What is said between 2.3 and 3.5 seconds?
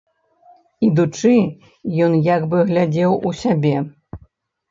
як бы глядзеў у